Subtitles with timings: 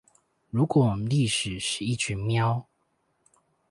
[0.49, 2.65] 如果歷史是一群喵